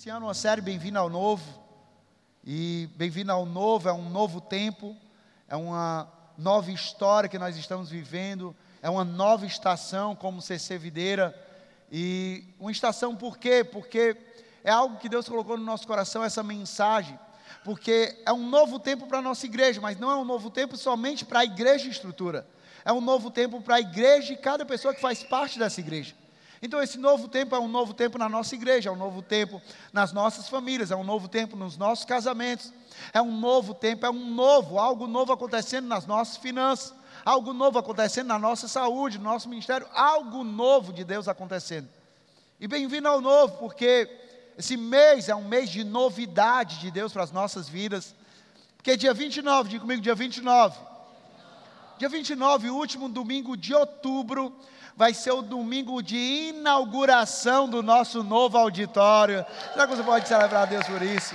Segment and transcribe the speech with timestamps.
[0.00, 1.44] iniciando uma série Bem-vindo ao Novo.
[2.42, 4.96] E Bem-vindo ao Novo é um novo tempo,
[5.46, 11.38] é uma nova história que nós estamos vivendo, é uma nova estação como CC Videira.
[11.92, 13.62] E uma estação por quê?
[13.62, 14.16] Porque
[14.64, 17.18] é algo que Deus colocou no nosso coração, essa mensagem.
[17.62, 20.78] Porque é um novo tempo para a nonossa igreja, mas não é um novo tempo
[20.78, 22.48] somente para a igreja estrutura.
[22.86, 26.14] É um novo tempo para a igreja e cada pessoa que faz parte dessa igreja.
[26.62, 29.62] Então, esse novo tempo é um novo tempo na nossa igreja, é um novo tempo
[29.92, 32.70] nas nossas famílias, é um novo tempo nos nossos casamentos,
[33.14, 36.94] é um novo tempo, é um novo, algo novo acontecendo nas nossas finanças,
[37.24, 41.88] algo novo acontecendo na nossa saúde, no nosso ministério, algo novo de Deus acontecendo.
[42.60, 44.20] E bem-vindo ao novo, porque
[44.58, 48.14] esse mês é um mês de novidade de Deus para as nossas vidas.
[48.76, 50.78] Porque dia 29, diga comigo, dia 29.
[51.98, 54.54] Dia 29, o último domingo de outubro,
[54.96, 59.44] vai ser o domingo de inauguração do nosso novo auditório.
[59.72, 61.34] Será que você pode celebrar a Deus por isso?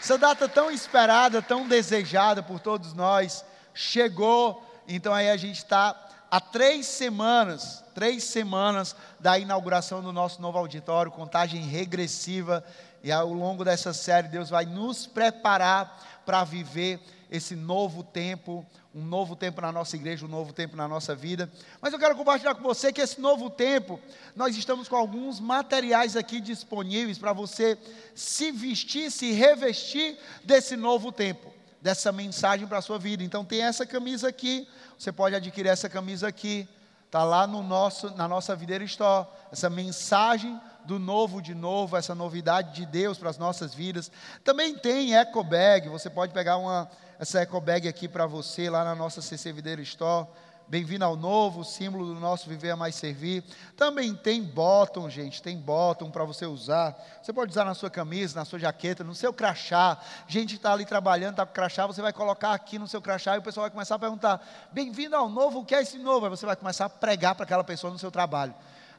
[0.00, 4.64] Essa data tão esperada, tão desejada por todos nós, chegou.
[4.88, 5.94] Então aí a gente está
[6.30, 12.64] há três semanas, três semanas da inauguração do nosso novo auditório, contagem regressiva.
[13.04, 17.00] E ao longo dessa série, Deus vai nos preparar para viver
[17.30, 21.50] esse novo tempo, um novo tempo na nossa igreja, um novo tempo na nossa vida.
[21.80, 23.98] Mas eu quero compartilhar com você que esse novo tempo,
[24.36, 27.78] nós estamos com alguns materiais aqui disponíveis para você
[28.14, 33.24] se vestir, se revestir desse novo tempo, dessa mensagem para a sua vida.
[33.24, 34.68] Então tem essa camisa aqui,
[34.98, 36.68] você pode adquirir essa camisa aqui,
[37.06, 42.14] está lá no nosso, na nossa videira store, essa mensagem do novo de novo, essa
[42.14, 44.10] novidade de Deus para as nossas vidas.
[44.44, 48.82] Também tem eco bag, você pode pegar uma essa eco bag aqui para você lá
[48.82, 50.26] na nossa CC Videira Store.
[50.66, 53.44] Bem-vindo ao novo, símbolo do nosso Viver a Mais Servir.
[53.76, 56.96] Também tem bottom, gente, tem bottom para você usar.
[57.22, 59.98] Você pode usar na sua camisa, na sua jaqueta, no seu crachá.
[60.26, 63.38] Gente está ali trabalhando, está com crachá, você vai colocar aqui no seu crachá e
[63.38, 66.26] o pessoal vai começar a perguntar: Bem-vindo ao novo, o que é esse novo?
[66.26, 68.54] Aí você vai começar a pregar para aquela pessoa no seu trabalho.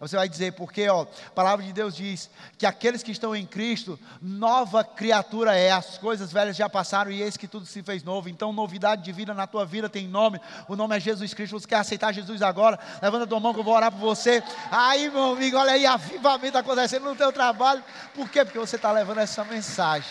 [0.07, 3.45] Você vai dizer, porque ó, a palavra de Deus diz que aqueles que estão em
[3.45, 8.03] Cristo, nova criatura é, as coisas velhas já passaram e eis que tudo se fez
[8.03, 8.27] novo.
[8.27, 11.59] Então, novidade de vida na tua vida tem nome, o nome é Jesus Cristo.
[11.59, 12.77] Você quer aceitar Jesus agora?
[13.01, 14.43] Levanta a tua mão que eu vou orar por você.
[14.69, 17.83] Aí, meu amigo, olha aí, avivamento acontecendo no teu trabalho.
[18.13, 18.43] Por quê?
[18.43, 20.09] Porque você está levando essa mensagem.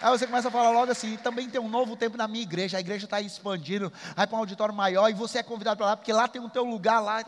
[0.00, 2.76] Aí você começa a falar logo assim, também tem um novo tempo na minha igreja,
[2.76, 5.96] a igreja está expandindo, vai para um auditório maior e você é convidado para lá,
[5.96, 7.24] porque lá tem o teu lugar lá.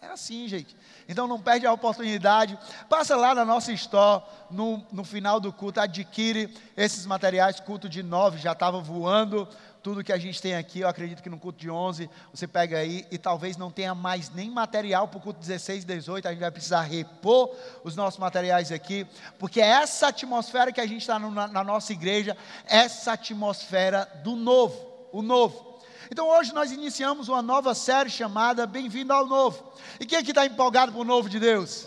[0.00, 0.76] É assim, gente.
[1.08, 2.56] Então não perde a oportunidade.
[2.88, 7.58] Passa lá na nossa store, no, no final do culto, adquire esses materiais.
[7.58, 9.48] Culto de nove já estava voando.
[9.82, 12.78] Tudo que a gente tem aqui, eu acredito que no culto de 11, você pega
[12.78, 16.28] aí e talvez não tenha mais nem material para o culto 16 e 18.
[16.28, 19.06] A gente vai precisar repor os nossos materiais aqui,
[19.38, 24.36] porque é essa atmosfera que a gente está na, na nossa igreja, essa atmosfera do
[24.36, 25.67] novo, o novo.
[26.10, 29.72] Então hoje nós iniciamos uma nova série chamada Bem-vindo ao Novo.
[30.00, 31.86] E quem aqui está empolgado para o novo de Deus?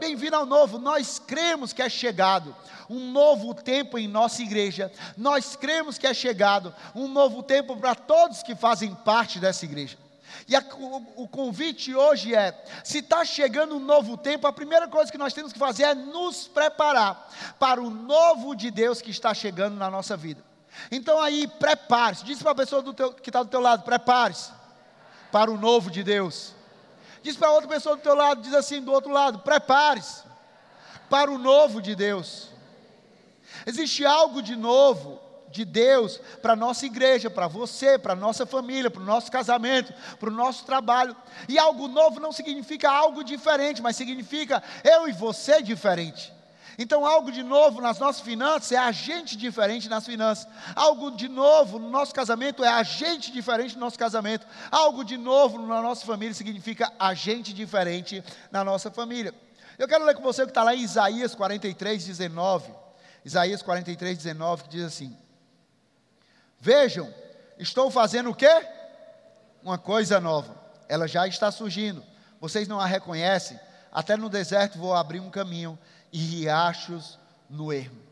[0.00, 2.54] Bem-vindo ao novo, nós cremos que é chegado
[2.90, 7.94] um novo tempo em nossa igreja, nós cremos que é chegado um novo tempo para
[7.94, 9.96] todos que fazem parte dessa igreja.
[10.48, 12.52] E a, o, o, convite hoje é:
[12.82, 15.94] se está chegando um novo tempo, a primeira coisa que nós temos que fazer é
[15.94, 20.51] nos preparar para o novo de Deus que está chegando na nossa vida.
[20.90, 22.24] Então aí, prepare-se.
[22.24, 24.50] Diz para a pessoa teu, que está do teu lado: prepare-se
[25.30, 26.54] para o novo de Deus.
[27.22, 30.22] Diz para outra pessoa do teu lado, diz assim do outro lado: prepare-se
[31.08, 32.48] para o novo de Deus.
[33.66, 38.46] Existe algo de novo de Deus para a nossa igreja, para você, para a nossa
[38.46, 41.14] família, para o nosso casamento, para o nosso trabalho.
[41.48, 46.32] E algo novo não significa algo diferente, mas significa eu e você diferente.
[46.82, 50.48] Então, algo de novo nas nossas finanças é agente diferente nas finanças.
[50.74, 54.44] Algo de novo no nosso casamento é agente diferente no nosso casamento.
[54.68, 59.32] Algo de novo na nossa família significa agente diferente na nossa família.
[59.78, 62.74] Eu quero ler com você o que está lá em Isaías 43, 19.
[63.24, 65.16] Isaías 43, 19, que diz assim:
[66.58, 67.14] Vejam,
[67.60, 68.66] estou fazendo o quê?
[69.62, 70.60] Uma coisa nova.
[70.88, 72.02] Ela já está surgindo.
[72.40, 73.56] Vocês não a reconhecem?
[73.92, 75.78] Até no deserto vou abrir um caminho
[76.12, 77.18] e riachos
[77.48, 78.02] no ermo.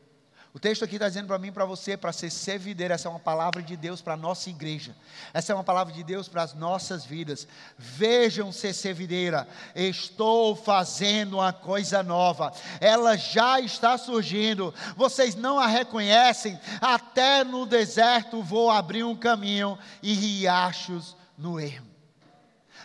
[0.52, 3.10] O texto aqui está dizendo para mim e para você, para ser servideiro, essa é
[3.10, 4.96] uma palavra de Deus para a nossa igreja,
[5.32, 7.46] essa é uma palavra de Deus para as nossas vidas.
[7.78, 15.68] Vejam, ser servideira, estou fazendo uma coisa nova, ela já está surgindo, vocês não a
[15.68, 21.89] reconhecem, até no deserto vou abrir um caminho e riachos no ermo.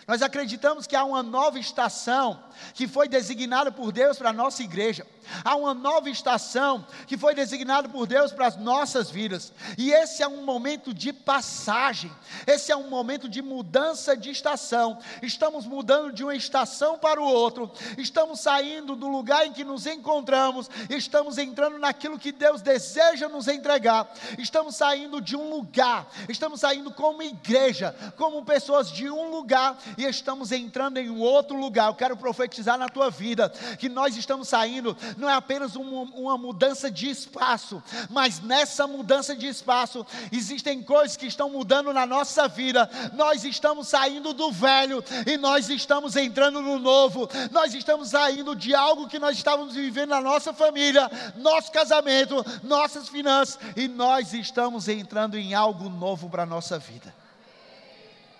[0.06, 2.42] Nós acreditamos que há uma nova estação
[2.74, 5.04] que foi designada por Deus para a nossa igreja.
[5.44, 9.52] Há uma nova estação que foi designada por Deus para as nossas vidas.
[9.76, 12.10] E esse é um momento de passagem.
[12.46, 14.98] Esse é um momento de mudança de estação.
[15.22, 17.70] Estamos mudando de uma estação para o outro.
[17.96, 23.48] Estamos saindo do lugar em que nos encontramos, estamos entrando naquilo que Deus deseja nos
[23.48, 24.12] entregar.
[24.38, 30.04] Estamos saindo de um lugar, estamos saindo como igreja, como pessoas de um lugar e
[30.04, 31.88] estamos entrando em um outro lugar.
[31.88, 36.38] Eu quero profetizar na tua vida que nós estamos saindo, não é apenas uma, uma
[36.38, 42.48] mudança de espaço, mas nessa mudança de espaço existem coisas que estão mudando na nossa
[42.48, 42.88] vida.
[43.12, 47.28] Nós estamos saindo do velho e nós estamos entrando no novo.
[47.50, 53.08] Nós estamos saindo de algo que nós estávamos vivendo na nossa família, nosso casamento, nossas
[53.08, 57.14] finanças e nós estamos entrando em algo novo para a nossa vida.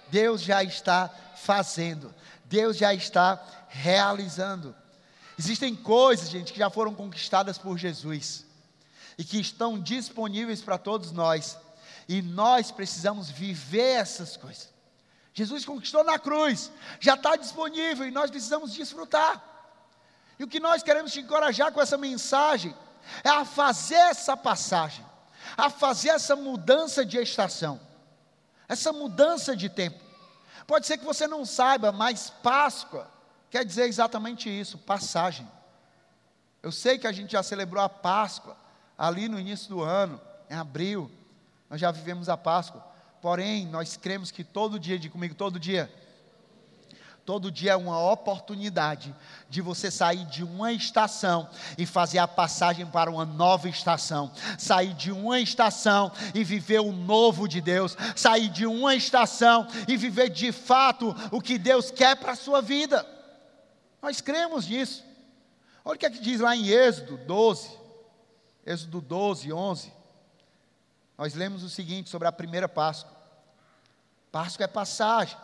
[0.08, 2.14] Deus já está fazendo,
[2.44, 4.74] Deus já está realizando.
[5.38, 8.44] Existem coisas, gente, que já foram conquistadas por Jesus
[9.18, 11.58] e que estão disponíveis para todos nós,
[12.08, 14.70] e nós precisamos viver essas coisas.
[15.34, 19.42] Jesus conquistou na cruz, já está disponível e nós precisamos desfrutar.
[20.38, 22.74] E o que nós queremos te encorajar com essa mensagem
[23.22, 25.04] é a fazer essa passagem,
[25.56, 27.80] a fazer essa mudança de estação,
[28.68, 30.02] essa mudança de tempo.
[30.66, 33.15] Pode ser que você não saiba, mas Páscoa
[33.50, 35.46] quer dizer exatamente isso: passagem.
[36.62, 38.56] Eu sei que a gente já celebrou a Páscoa
[38.98, 40.20] ali no início do ano,
[40.50, 41.10] em abril,
[41.68, 42.84] nós já vivemos a Páscoa.
[43.20, 45.92] Porém, nós cremos que todo dia, de comigo, todo dia,
[47.24, 49.14] todo dia é uma oportunidade
[49.50, 54.94] de você sair de uma estação e fazer a passagem para uma nova estação, sair
[54.94, 60.30] de uma estação e viver o novo de Deus, sair de uma estação e viver
[60.30, 63.15] de fato o que Deus quer para a sua vida.
[64.06, 65.04] Nós cremos nisso.
[65.84, 67.76] Olha o que é que diz lá em Êxodo 12,
[68.64, 69.92] Êxodo 12, 11.
[71.18, 73.10] Nós lemos o seguinte sobre a primeira Páscoa.
[74.30, 75.36] Páscoa é passagem.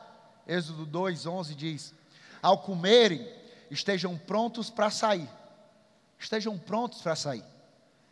[0.47, 1.93] Êxodo 2, 11 diz:
[2.41, 3.29] Ao comerem,
[3.69, 5.29] estejam prontos para sair.
[6.17, 7.45] Estejam prontos para sair.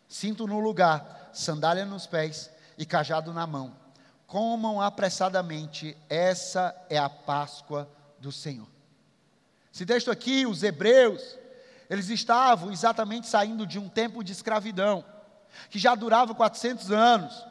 [0.08, 3.73] Cinto no lugar, sandália nos pés e cajado na mão.
[4.26, 7.88] Comam apressadamente, essa é a Páscoa
[8.19, 8.80] do Senhor.
[9.72, 11.38] Esse texto aqui, os hebreus,
[11.88, 15.05] eles estavam exatamente saindo de um tempo de escravidão,
[15.69, 17.46] que já durava 400 anos.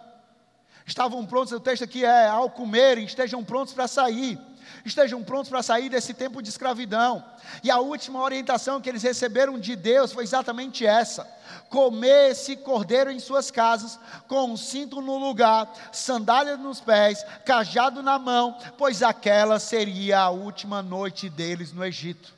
[0.85, 4.39] Estavam prontos, o texto aqui é: ao comerem, estejam prontos para sair
[4.85, 7.23] estejam prontos para sair desse tempo de escravidão.
[7.63, 11.23] E a última orientação que eles receberam de Deus foi exatamente essa:
[11.69, 18.01] comer esse cordeiro em suas casas, com um cinto no lugar, sandália nos pés, cajado
[18.01, 22.33] na mão, pois aquela seria a última noite deles no Egito.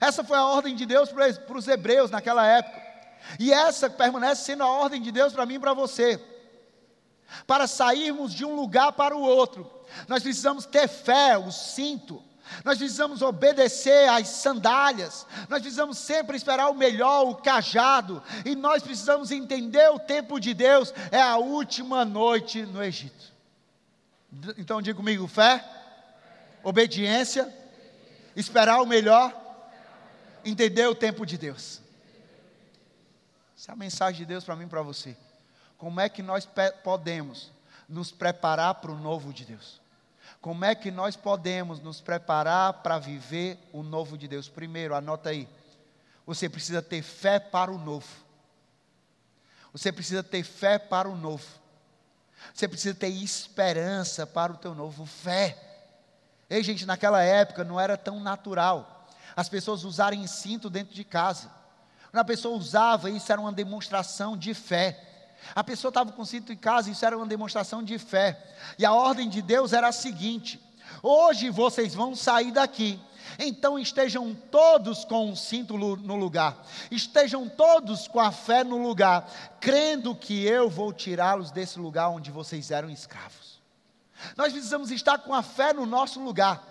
[0.00, 2.82] Essa foi a ordem de Deus para os hebreus naquela época.
[3.38, 6.20] E essa permanece sendo a ordem de Deus para mim e para você.
[7.46, 9.70] Para sairmos de um lugar para o outro,
[10.08, 12.22] nós precisamos ter fé, o cinto.
[12.62, 18.82] Nós precisamos obedecer às sandálias, nós precisamos sempre esperar o melhor, o cajado, e nós
[18.82, 23.32] precisamos entender o tempo de Deus, é a última noite no Egito.
[24.58, 25.64] Então diga comigo: fé,
[26.62, 27.52] obediência,
[28.36, 29.32] esperar o melhor,
[30.44, 31.80] entender o tempo de Deus.
[33.56, 35.16] Essa é a mensagem de Deus para mim e para você.
[35.84, 36.48] Como é que nós
[36.82, 37.52] podemos
[37.86, 39.82] nos preparar para o novo de Deus?
[40.40, 44.48] Como é que nós podemos nos preparar para viver o novo de Deus?
[44.48, 45.46] Primeiro, anota aí.
[46.24, 48.08] Você precisa ter fé para o novo.
[49.74, 51.44] Você precisa ter fé para o novo.
[52.54, 55.04] Você precisa ter esperança para o teu novo.
[55.04, 55.54] Fé.
[56.48, 61.50] Ei, gente, naquela época não era tão natural as pessoas usarem cinto dentro de casa.
[62.10, 65.13] Quando a pessoa usava, isso era uma demonstração de fé.
[65.54, 68.38] A pessoa estava com cinto em casa, isso era uma demonstração de fé.
[68.78, 70.60] E a ordem de Deus era a seguinte:
[71.02, 73.00] hoje vocês vão sair daqui.
[73.38, 79.28] Então estejam todos com o cinto no lugar, estejam todos com a fé no lugar,
[79.60, 83.60] crendo que eu vou tirá-los desse lugar onde vocês eram escravos.
[84.36, 86.62] Nós precisamos estar com a fé no nosso lugar,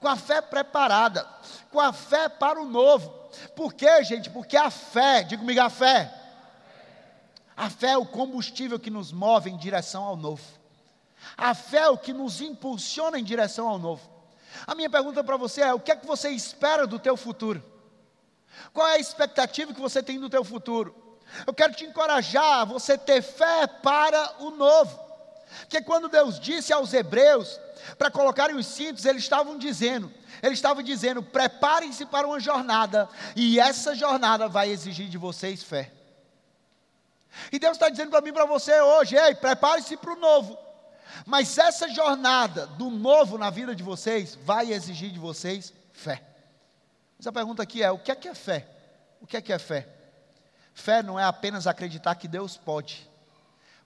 [0.00, 1.26] com a fé preparada,
[1.70, 3.10] com a fé para o novo.
[3.54, 4.30] Por quê, gente?
[4.30, 6.12] Porque a fé, diga comigo a fé,
[7.56, 10.42] a fé é o combustível que nos move em direção ao novo.
[11.36, 14.08] A fé é o que nos impulsiona em direção ao novo.
[14.66, 17.62] A minha pergunta para você é: o que é que você espera do teu futuro?
[18.72, 20.94] Qual é a expectativa que você tem do teu futuro?
[21.46, 25.06] Eu quero te encorajar a você ter fé para o novo.
[25.60, 27.58] Porque quando Deus disse aos hebreus
[27.96, 33.58] para colocarem os cintos, eles estavam dizendo, eles estavam dizendo: preparem-se para uma jornada, e
[33.58, 35.95] essa jornada vai exigir de vocês fé.
[37.52, 40.58] E Deus está dizendo para mim para você hoje: ei, prepare-se para o novo.
[41.24, 46.22] Mas essa jornada do novo na vida de vocês vai exigir de vocês fé.
[47.16, 48.66] Mas a pergunta aqui é: o que é que é fé?
[49.20, 49.88] O que é que é fé?
[50.74, 53.08] Fé não é apenas acreditar que Deus pode,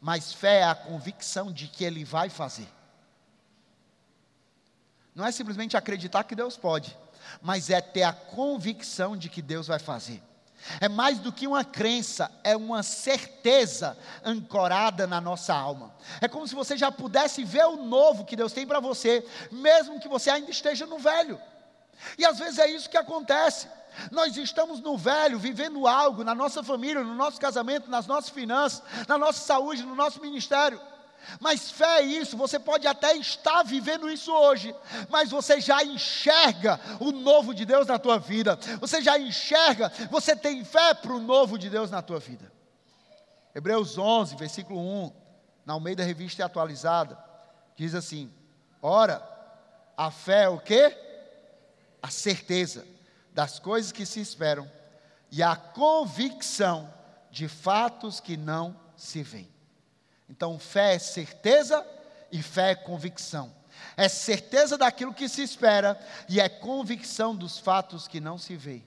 [0.01, 2.69] mas fé é a convicção de que Ele vai fazer.
[5.15, 6.97] Não é simplesmente acreditar que Deus pode,
[7.41, 10.21] mas é ter a convicção de que Deus vai fazer.
[10.81, 15.95] É mais do que uma crença, é uma certeza ancorada na nossa alma.
[16.21, 20.01] É como se você já pudesse ver o novo que Deus tem para você, mesmo
[20.01, 21.41] que você ainda esteja no velho.
[22.17, 23.69] E às vezes é isso que acontece.
[24.11, 28.83] Nós estamos no velho, vivendo algo na nossa família, no nosso casamento, nas nossas finanças,
[29.09, 30.81] na nossa saúde, no nosso ministério.
[31.39, 34.75] Mas fé é isso, você pode até estar vivendo isso hoje,
[35.09, 38.59] mas você já enxerga o novo de Deus na tua vida.
[38.81, 42.51] Você já enxerga, você tem fé para o novo de Deus na tua vida.
[43.55, 45.13] Hebreus 11, versículo 1,
[45.65, 47.19] na Almeida Revista Atualizada,
[47.77, 48.33] diz assim:
[48.81, 49.23] Ora,
[49.97, 50.97] a fé é o quê?
[52.03, 52.87] A certeza
[53.33, 54.71] das coisas que se esperam
[55.31, 56.93] e a convicção
[57.31, 59.50] de fatos que não se veem.
[60.31, 61.85] Então, fé é certeza
[62.31, 63.53] e fé é convicção.
[63.97, 68.81] É certeza daquilo que se espera e é convicção dos fatos que não se vê.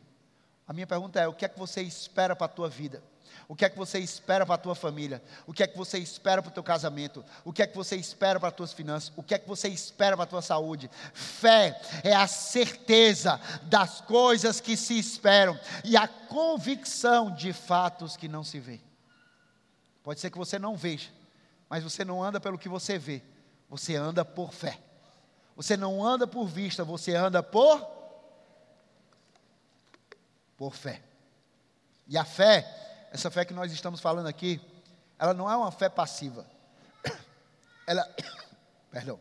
[0.66, 3.04] A minha pergunta é: o que é que você espera para a tua vida?
[3.48, 5.22] O que é que você espera para a tua família?
[5.46, 7.26] O que é que você espera para o teu casamento?
[7.44, 9.12] O que é que você espera para as tuas finanças?
[9.18, 10.90] O que é que você espera para a tua saúde?
[11.14, 18.30] Fé é a certeza das coisas que se esperam e a convicção de fatos que
[18.30, 18.80] não se vê.
[20.04, 21.10] Pode ser que você não veja,
[21.74, 23.20] mas você não anda pelo que você vê,
[23.68, 24.80] você anda por fé.
[25.56, 27.82] Você não anda por vista, você anda por
[30.56, 31.02] por fé.
[32.08, 34.62] E a fé essa fé que nós estamos falando aqui,
[35.18, 36.46] ela não é uma fé passiva.
[37.88, 38.08] Ela,
[38.92, 39.20] perdão.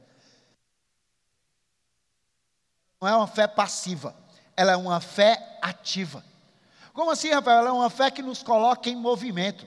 [3.01, 4.15] Não é uma fé passiva,
[4.55, 6.23] ela é uma fé ativa.
[6.93, 7.61] Como assim, Rafael?
[7.61, 9.67] Ela é uma fé que nos coloca em movimento.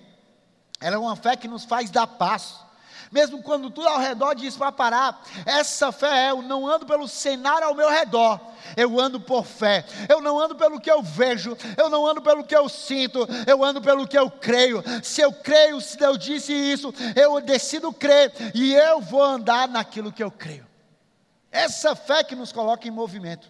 [0.79, 2.64] Ela é uma fé que nos faz dar passo
[3.11, 5.23] mesmo quando tudo ao redor diz para parar.
[5.45, 8.39] Essa fé é: eu não ando pelo cenário ao meu redor,
[8.75, 9.85] eu ando por fé.
[10.07, 13.63] Eu não ando pelo que eu vejo, eu não ando pelo que eu sinto, eu
[13.63, 14.83] ando pelo que eu creio.
[15.03, 20.11] Se eu creio, se Deus disse isso, eu decido crer e eu vou andar naquilo
[20.11, 20.65] que eu creio.
[21.51, 23.49] Essa fé que nos coloca em movimento.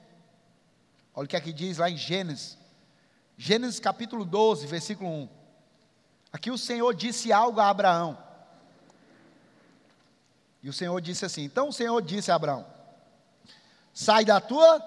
[1.16, 2.58] Olha o que aqui é diz lá em Gênesis.
[3.38, 5.30] Gênesis capítulo 12, versículo 1.
[6.32, 8.18] Aqui o Senhor disse algo a Abraão.
[10.66, 12.66] E o Senhor disse assim: Então o Senhor disse a Abraão:
[13.94, 14.80] Sai da tua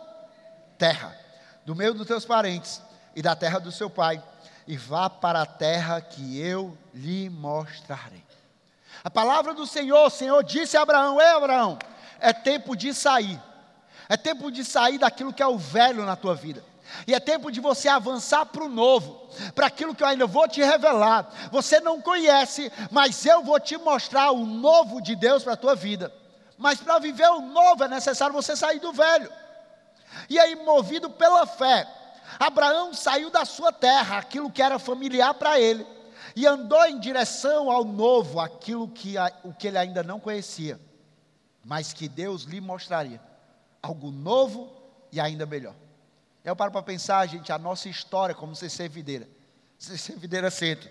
[0.77, 1.17] terra,
[1.65, 2.83] do meio dos teus parentes
[3.15, 4.21] e da terra do seu pai,
[4.67, 8.25] e vá para a terra que eu lhe mostrarei.
[9.05, 11.79] A palavra do Senhor, o Senhor disse a Abraão: Ei, Abraão,
[12.19, 13.41] é tempo de sair.
[14.09, 16.65] É tempo de sair daquilo que é o velho na tua vida.
[17.07, 20.49] E é tempo de você avançar para o novo, para aquilo que eu ainda vou
[20.49, 21.29] te revelar.
[21.51, 25.75] Você não conhece, mas eu vou te mostrar o novo de Deus para a tua
[25.75, 26.13] vida.
[26.57, 29.31] Mas para viver o novo é necessário você sair do velho.
[30.29, 31.87] E aí, movido pela fé,
[32.39, 35.87] Abraão saiu da sua terra, aquilo que era familiar para ele,
[36.35, 39.15] e andou em direção ao novo, aquilo que,
[39.45, 40.81] o que ele ainda não conhecia,
[41.65, 43.21] mas que Deus lhe mostraria
[43.83, 44.73] algo novo
[45.11, 45.75] e ainda melhor.
[46.49, 49.29] Eu paro para pensar, gente, a nossa história como CC Videira.
[49.79, 50.89] CC Videira Centro.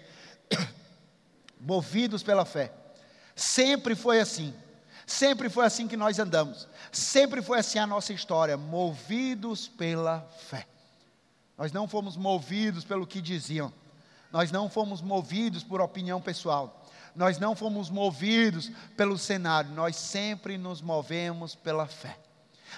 [1.60, 2.72] Movidos pela fé.
[3.36, 4.54] Sempre foi assim.
[5.08, 6.68] Sempre foi assim que nós andamos.
[6.92, 8.56] Sempre foi assim a nossa história.
[8.56, 10.68] Movidos pela fé.
[11.58, 13.74] Nós não fomos movidos pelo que diziam.
[14.32, 16.86] Nós não fomos movidos por opinião pessoal.
[17.16, 19.72] Nós não fomos movidos pelo cenário.
[19.72, 22.16] Nós sempre nos movemos pela fé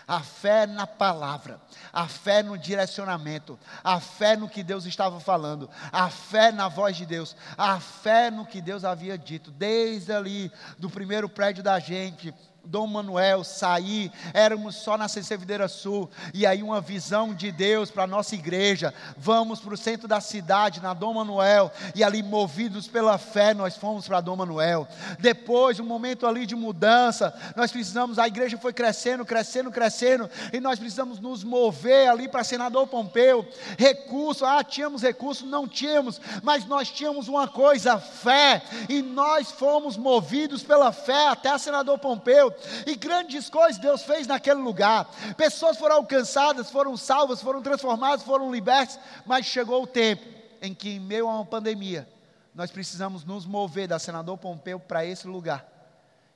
[0.08, 1.60] a fé na palavra,
[1.92, 6.98] a fé no direcionamento, a fé no que Deus estava falando, a fé na voz
[6.98, 11.80] de Deus, a fé no que Deus havia dito, desde ali do primeiro prédio da
[11.80, 12.34] gente,
[12.66, 17.92] Dom Manuel, sair, éramos só na CC Videira Sul, e aí uma visão de Deus
[17.92, 22.24] para a nossa igreja, vamos para o centro da cidade, na Dom Manuel, e ali
[22.24, 24.88] movidos pela fé, nós fomos para Dom Manuel,
[25.20, 30.60] depois um momento ali de mudança, nós precisamos, a igreja foi crescendo, crescendo, crescendo, e
[30.60, 33.48] nós precisamos nos mover ali para Senador Pompeu,
[33.78, 39.98] recurso, ah, tínhamos recurso, não tínhamos, mas nós tínhamos uma coisa, fé, e nós fomos
[39.98, 42.49] movidos pela fé até Senador Pompeu,
[42.86, 45.10] e grandes coisas Deus fez naquele lugar.
[45.36, 50.26] Pessoas foram alcançadas, foram salvas, foram transformadas, foram libertas, mas chegou o tempo
[50.62, 52.08] em que, em meio a uma pandemia,
[52.54, 55.66] nós precisamos nos mover da senador Pompeu para esse lugar.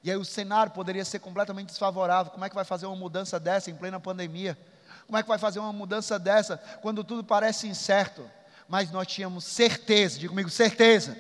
[0.04, 2.32] E aí o cenário poderia ser completamente desfavorável.
[2.32, 4.58] Como é que vai fazer uma mudança dessa em plena pandemia?
[5.06, 8.30] Como é que vai fazer uma mudança dessa quando tudo parece incerto?
[8.68, 11.18] Mas nós tínhamos certeza, diga comigo, certeza.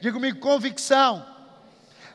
[0.00, 1.33] Diga comigo, convicção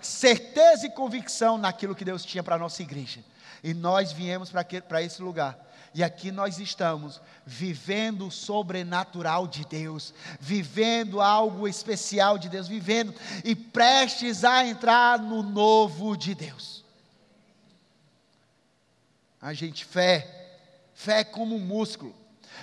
[0.02, 3.24] certeza e convicção naquilo que Deus tinha para a nossa igreja.
[3.64, 4.52] E nós viemos
[4.88, 5.58] para esse lugar.
[5.94, 13.14] E aqui nós estamos vivendo o sobrenatural de Deus, vivendo algo especial de Deus, vivendo
[13.44, 16.86] e prestes a entrar no novo de Deus.
[19.42, 20.60] A gente, fé,
[20.94, 22.16] fé como um músculo.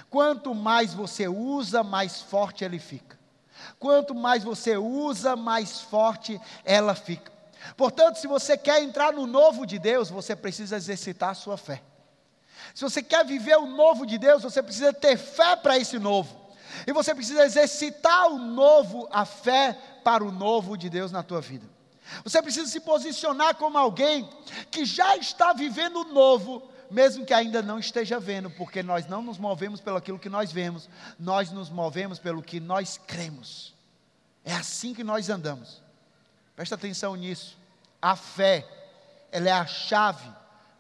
[0.09, 3.16] Quanto mais você usa, mais forte ele fica.
[3.79, 7.33] Quanto mais você usa, mais forte ela fica.
[7.77, 11.83] Portanto, se você quer entrar no novo de Deus, você precisa exercitar a sua fé.
[12.75, 16.47] Se você quer viver o novo de Deus, você precisa ter fé para esse novo.
[16.87, 21.41] E você precisa exercitar o novo, a fé para o novo de Deus na tua
[21.41, 21.67] vida.
[22.23, 24.29] Você precisa se posicionar como alguém
[24.71, 29.23] que já está vivendo o novo, mesmo que ainda não esteja vendo, porque nós não
[29.23, 30.89] nos movemos pelo aquilo que nós vemos,
[31.19, 33.75] nós nos movemos pelo que nós cremos.
[34.45, 35.83] É assim que nós andamos.
[36.55, 37.59] Presta atenção nisso.
[38.01, 38.67] A fé,
[39.33, 40.31] ela é a chave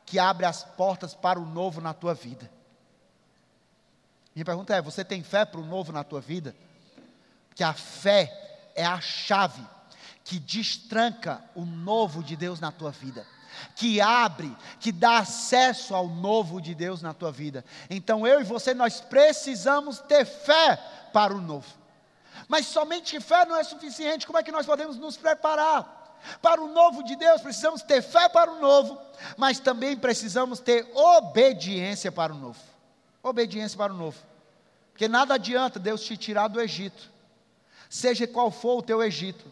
[0.04, 2.50] que abre as portas para o novo na tua vida.
[4.34, 6.54] Minha pergunta é: você tem fé para o novo na tua vida?
[7.48, 9.66] Porque a fé é a chave
[10.24, 13.26] que destranca o novo de Deus na tua vida
[13.74, 17.64] que abre, que dá acesso ao novo de Deus na tua vida.
[17.90, 20.76] Então eu e você nós precisamos ter fé
[21.12, 21.66] para o novo.
[22.48, 24.26] Mas somente fé não é suficiente.
[24.26, 25.96] Como é que nós podemos nos preparar?
[26.40, 29.00] Para o novo de Deus, precisamos ter fé para o novo,
[29.36, 32.60] mas também precisamos ter obediência para o novo.
[33.22, 34.18] Obediência para o novo.
[34.92, 37.10] Porque nada adianta Deus te tirar do Egito,
[37.88, 39.44] seja qual for o teu Egito,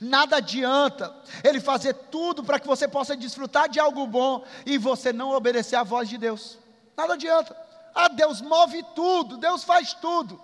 [0.00, 5.12] Nada adianta ele fazer tudo para que você possa desfrutar de algo bom e você
[5.12, 6.58] não obedecer à voz de Deus.
[6.96, 7.56] Nada adianta.
[7.94, 10.40] Ah, Deus move tudo, Deus faz tudo.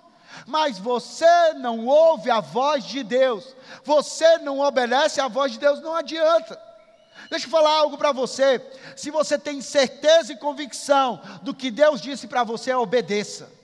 [0.47, 5.81] Mas você não ouve a voz de Deus, você não obedece à voz de Deus,
[5.81, 6.61] não adianta.
[7.31, 8.61] Deixa eu falar algo para você.
[8.97, 13.58] Se você tem certeza e convicção do que Deus disse para você, obedeça.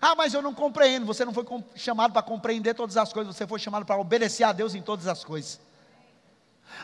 [0.00, 1.06] Ah, mas eu não compreendo.
[1.06, 1.44] Você não foi
[1.74, 5.06] chamado para compreender todas as coisas, você foi chamado para obedecer a Deus em todas
[5.06, 5.60] as coisas.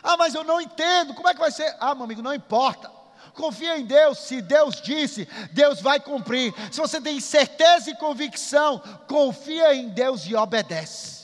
[0.01, 1.13] Ah, mas eu não entendo.
[1.13, 1.75] Como é que vai ser?
[1.79, 2.89] Ah, meu amigo, não importa.
[3.33, 4.19] Confia em Deus.
[4.19, 6.53] Se Deus disse, Deus vai cumprir.
[6.71, 11.23] Se você tem certeza e convicção, confia em Deus e obedece.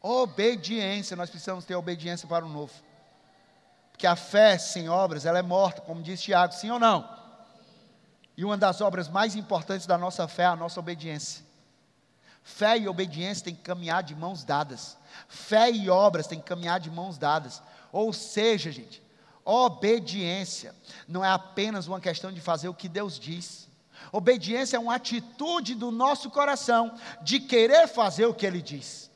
[0.00, 2.72] Obediência, nós precisamos ter obediência para o novo.
[3.92, 7.21] Porque a fé sem obras, ela é morta, como disse Tiago, sim ou não?
[8.36, 11.44] E uma das obras mais importantes da nossa fé é a nossa obediência.
[12.42, 14.96] Fé e obediência têm que caminhar de mãos dadas.
[15.28, 17.62] Fé e obras têm que caminhar de mãos dadas.
[17.92, 19.02] Ou seja, gente,
[19.44, 20.74] obediência
[21.06, 23.68] não é apenas uma questão de fazer o que Deus diz.
[24.10, 29.10] Obediência é uma atitude do nosso coração de querer fazer o que Ele diz.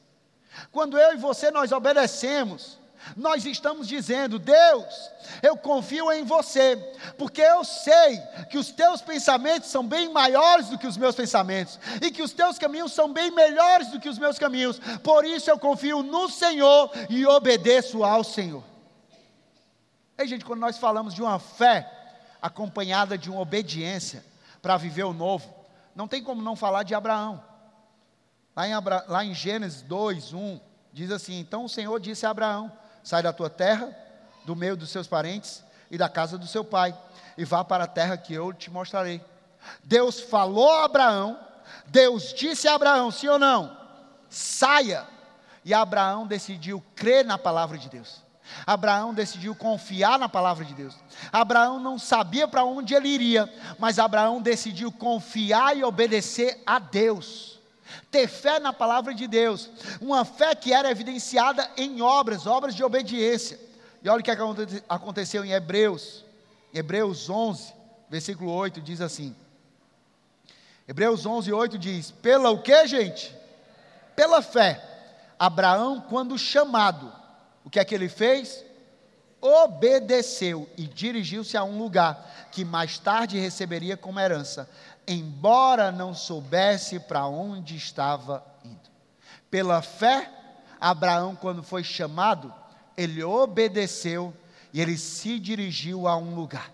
[0.71, 2.79] Quando eu e você nós obedecemos,
[3.15, 5.11] nós estamos dizendo: Deus,
[5.43, 6.77] eu confio em você,
[7.17, 11.79] porque eu sei que os teus pensamentos são bem maiores do que os meus pensamentos,
[12.01, 15.51] e que os teus caminhos são bem melhores do que os meus caminhos, por isso
[15.51, 18.65] eu confio no Senhor e obedeço ao Senhor.
[20.19, 21.93] Aí, gente, quando nós falamos de uma fé
[22.41, 24.25] acompanhada de uma obediência
[24.63, 25.55] para viver o novo,
[25.95, 27.43] não tem como não falar de Abraão.
[28.55, 29.05] Lá em, Abra...
[29.09, 30.61] Lá em Gênesis 2, 1,
[30.93, 32.73] diz assim: Então o Senhor disse a Abraão:
[33.07, 33.97] Sai da tua terra,
[34.45, 36.93] do meio dos seus parentes e da casa do seu pai,
[37.39, 39.25] e vá para a terra que eu te mostrarei.
[39.85, 41.39] Deus falou a Abraão,
[41.87, 43.79] Deus disse a Abraão, sim ou não?
[44.29, 45.07] Saia.
[45.65, 48.25] E Abraão decidiu crer na palavra de Deus.
[48.67, 50.97] Abraão decidiu confiar na palavra de Deus.
[51.33, 57.56] Abraão não sabia para onde ele iria, mas Abraão decidiu confiar e obedecer a Deus
[58.11, 59.71] ter fé na palavra de Deus,
[60.01, 63.59] uma fé que era evidenciada em obras, obras de obediência.
[64.03, 64.31] E olha o que
[64.89, 66.25] aconteceu em Hebreus,
[66.73, 67.73] Hebreus 11,
[68.09, 69.35] versículo 8, diz assim.
[70.87, 73.35] Hebreus 11, 8 diz: Pela o que, gente?
[74.15, 74.83] Pela fé.
[75.39, 77.13] Abraão, quando chamado,
[77.65, 78.65] o que é que ele fez?
[79.41, 84.69] Obedeceu e dirigiu-se a um lugar que mais tarde receberia como herança,
[85.07, 88.91] embora não soubesse para onde estava indo.
[89.51, 90.31] Pela fé,
[90.81, 92.53] Abraão, quando foi chamado,
[92.97, 94.35] ele obedeceu
[94.73, 96.71] e ele se dirigiu a um lugar.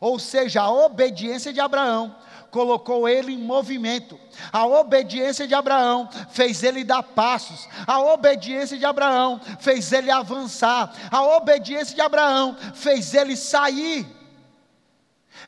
[0.00, 2.14] Ou seja, a obediência de Abraão
[2.50, 4.18] colocou ele em movimento.
[4.52, 7.68] A obediência de Abraão fez ele dar passos.
[7.86, 10.92] A obediência de Abraão fez ele avançar.
[11.10, 14.06] A obediência de Abraão fez ele sair.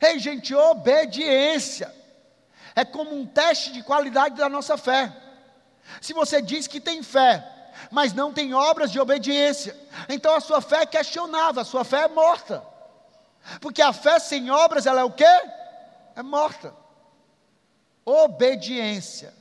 [0.01, 1.93] Ei, gente, obediência
[2.75, 5.15] é como um teste de qualidade da nossa fé.
[6.01, 9.75] Se você diz que tem fé, mas não tem obras de obediência,
[10.09, 12.63] então a sua fé é questionável, a sua fé é morta.
[13.61, 15.23] Porque a fé sem obras, ela é o quê?
[16.15, 16.73] É morta.
[18.03, 19.33] Obediência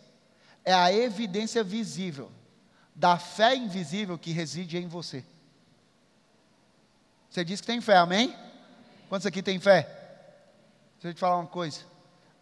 [0.65, 2.31] é a evidência visível
[2.95, 5.25] da fé invisível que reside em você.
[7.29, 8.35] Você diz que tem fé, amém?
[9.09, 9.83] Quantos aqui tem fé?
[10.95, 11.81] Deixa eu te falar uma coisa.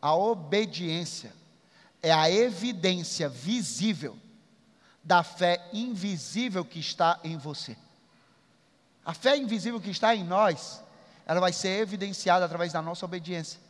[0.02, 1.32] A obediência
[2.02, 4.18] é a evidência visível
[5.02, 7.76] da fé invisível que está em você.
[9.04, 10.82] A fé invisível que está em nós,
[11.24, 13.60] ela vai ser evidenciada através da nossa obediência.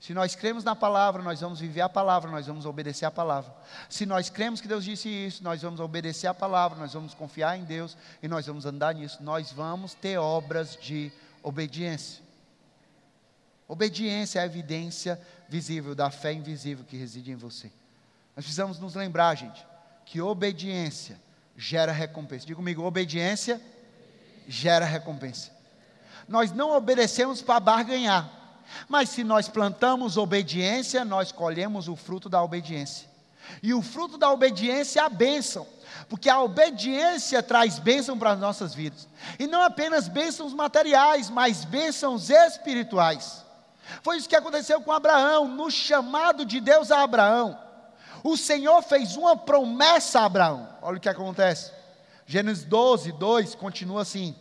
[0.00, 3.54] Se nós cremos na palavra, nós vamos viver a palavra, nós vamos obedecer a palavra.
[3.88, 7.58] Se nós cremos que Deus disse isso, nós vamos obedecer a palavra, nós vamos confiar
[7.58, 9.22] em Deus e nós vamos andar nisso.
[9.22, 11.10] Nós vamos ter obras de
[11.42, 12.25] obediência.
[13.68, 17.70] Obediência é a evidência visível da fé invisível que reside em você.
[18.36, 19.66] Nós precisamos nos lembrar, gente,
[20.04, 21.20] que obediência
[21.56, 22.46] gera recompensa.
[22.46, 23.60] Diga comigo, obediência
[24.46, 25.50] gera recompensa.
[26.28, 28.30] Nós não obedecemos para barganhar.
[28.88, 33.08] Mas se nós plantamos obediência, nós colhemos o fruto da obediência.
[33.62, 35.66] E o fruto da obediência é a bênção,
[36.08, 39.08] porque a obediência traz bênção para as nossas vidas.
[39.38, 43.45] E não apenas bênçãos materiais, mas bênçãos espirituais.
[44.02, 47.58] Foi isso que aconteceu com Abraão, no chamado de Deus a Abraão.
[48.22, 50.68] O Senhor fez uma promessa a Abraão.
[50.82, 51.72] Olha o que acontece.
[52.26, 54.34] Gênesis 12, 2 continua assim: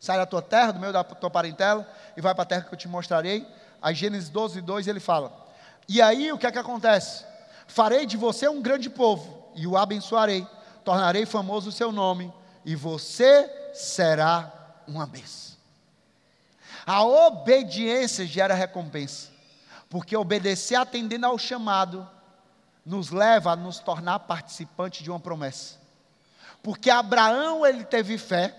[0.00, 2.74] Sai da tua terra, do meio da tua parentela, e vai para a terra que
[2.74, 3.46] eu te mostrarei.
[3.80, 5.32] Aí Gênesis 12, 2 ele fala:
[5.88, 7.24] E aí o que é que acontece?
[7.66, 10.46] Farei de você um grande povo, e o abençoarei,
[10.84, 12.32] tornarei famoso o seu nome,
[12.64, 14.52] e você será
[14.86, 15.55] uma bênção.
[16.86, 19.30] A obediência gera recompensa,
[19.90, 22.08] porque obedecer atendendo ao chamado
[22.84, 25.74] nos leva a nos tornar participantes de uma promessa.
[26.62, 28.54] Porque Abraão ele teve fé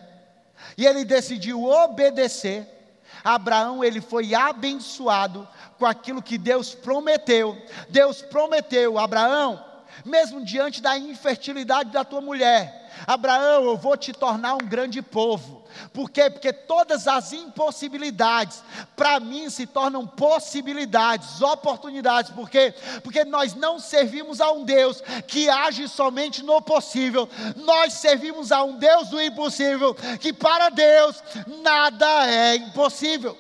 [0.78, 2.78] e ele decidiu obedecer
[3.24, 7.58] Abraão ele foi abençoado com aquilo que Deus prometeu.
[7.90, 9.64] Deus prometeu, Abraão,
[10.06, 15.64] mesmo diante da infertilidade da tua mulher, Abraão, eu vou te tornar um grande povo.
[15.94, 16.30] Por quê?
[16.30, 18.64] Porque todas as impossibilidades,
[18.96, 22.32] para mim, se tornam possibilidades, oportunidades.
[22.32, 22.74] Por quê?
[23.04, 28.64] Porque nós não servimos a um Deus que age somente no possível, nós servimos a
[28.64, 31.22] um Deus do impossível, que para Deus
[31.62, 33.38] nada é impossível.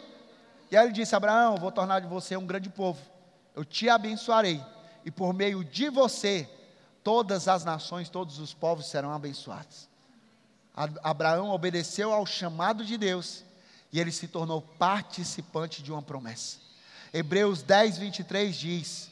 [0.69, 2.99] E aí ele disse: Abraão, vou tornar de você um grande povo,
[3.55, 4.63] eu te abençoarei,
[5.05, 6.49] e por meio de você,
[7.03, 9.86] todas as nações, todos os povos serão abençoados.
[11.03, 13.43] Abraão obedeceu ao chamado de Deus
[13.91, 16.57] e ele se tornou participante de uma promessa.
[17.11, 19.09] Hebreus 10, 23 diz: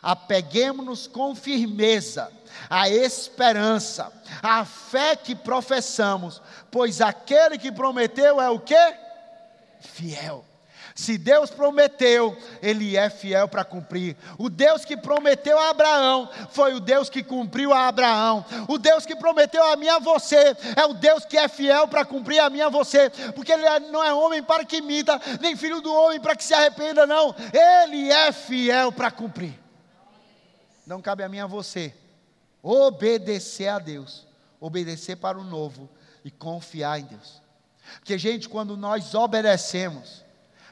[0.00, 2.30] Apeguemos-nos com firmeza
[2.68, 8.94] à esperança, à fé que professamos, pois aquele que prometeu é o que?
[9.80, 10.44] Fiel.
[10.94, 14.16] Se Deus prometeu, Ele é fiel para cumprir.
[14.38, 18.44] O Deus que prometeu a Abraão foi o Deus que cumpriu a Abraão.
[18.68, 22.04] O Deus que prometeu a mim a você é o Deus que é fiel para
[22.04, 23.10] cumprir a mim a você.
[23.34, 26.44] Porque Ele é, não é homem para que imita, nem filho do homem para que
[26.44, 27.34] se arrependa, não.
[27.52, 29.58] Ele é fiel para cumprir.
[30.86, 31.94] Não cabe a mim a você
[32.62, 34.26] obedecer a Deus,
[34.60, 35.88] obedecer para o novo
[36.24, 37.40] e confiar em Deus.
[37.94, 40.24] Porque, gente, quando nós obedecemos,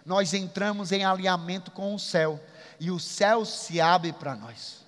[0.09, 2.41] nós entramos em alinhamento com o céu
[2.81, 4.83] e o céu se abre para nós.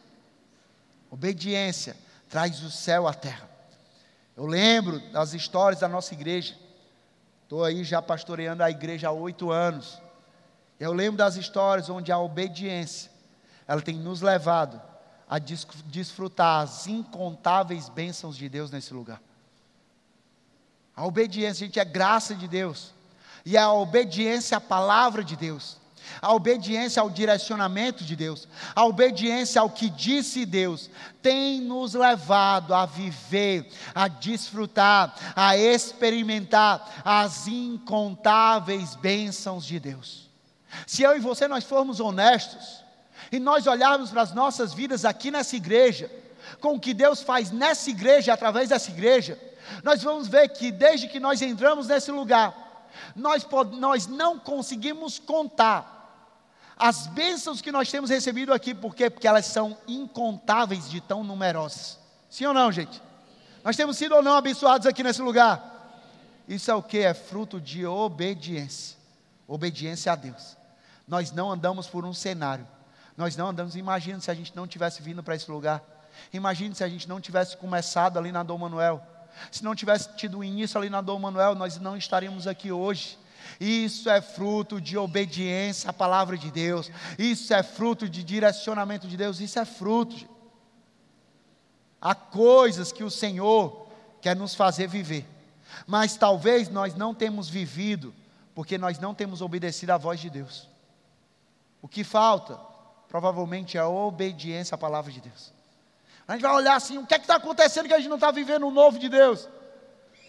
[1.11, 1.94] Obediência
[2.26, 3.46] traz o céu à terra.
[4.35, 6.56] Eu lembro das histórias da nossa igreja.
[7.42, 10.00] Estou aí já pastoreando a igreja há oito anos.
[10.78, 13.11] Eu lembro das histórias onde a obediência
[13.68, 14.80] ela tem nos levado
[15.28, 19.20] a desfrutar as incontáveis bênçãos de Deus nesse lugar.
[20.96, 22.94] A obediência, gente, é graça de Deus.
[23.44, 25.79] E a obediência à palavra de Deus.
[26.20, 30.90] A obediência ao direcionamento de Deus, a obediência ao que disse Deus,
[31.22, 40.29] tem nos levado a viver, a desfrutar, a experimentar as incontáveis bênçãos de Deus.
[40.87, 42.85] Se eu e você nós formos honestos,
[43.33, 46.11] e nós olharmos para as nossas vidas aqui nessa igreja,
[46.61, 49.38] com o que Deus faz nessa igreja, através dessa igreja,
[49.85, 52.69] nós vamos ver que desde que nós entramos nesse lugar,
[53.14, 56.00] nós, nós não conseguimos contar
[56.81, 59.11] as bênçãos que nós temos recebido aqui, por quê?
[59.11, 61.98] Porque elas são incontáveis de tão numerosas.
[62.31, 63.03] Sim ou não, gente?
[63.62, 65.62] Nós temos sido ou não abençoados aqui nesse lugar?
[66.48, 67.00] Isso é o que?
[67.00, 68.96] É fruto de obediência.
[69.46, 70.57] Obediência a Deus.
[71.07, 72.66] Nós não andamos por um cenário.
[73.14, 73.76] Nós não andamos.
[73.76, 75.83] Imagina se a gente não tivesse vindo para esse lugar.
[76.33, 79.07] Imagine se a gente não tivesse começado ali na Dom Manuel.
[79.50, 83.18] Se não tivesse tido início ali na Dom Manuel, nós não estaríamos aqui hoje.
[83.58, 86.90] Isso é fruto de obediência à palavra de Deus.
[87.18, 89.40] Isso é fruto de direcionamento de Deus.
[89.40, 90.16] Isso é fruto.
[90.16, 90.28] De...
[92.00, 93.86] Há coisas que o Senhor
[94.20, 95.26] quer nos fazer viver.
[95.86, 98.14] Mas talvez nós não temos vivido
[98.54, 100.68] porque nós não temos obedecido à voz de Deus.
[101.80, 102.58] O que falta,
[103.08, 105.52] provavelmente, é a obediência à palavra de Deus.
[106.30, 108.14] A gente vai olhar assim, o que é que está acontecendo que a gente não
[108.14, 109.48] está vivendo o novo de Deus?